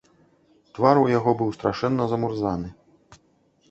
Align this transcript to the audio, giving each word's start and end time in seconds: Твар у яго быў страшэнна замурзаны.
Твар 0.77 0.95
у 1.03 1.05
яго 1.17 1.35
быў 1.43 1.53
страшэнна 1.59 2.11
замурзаны. 2.15 2.77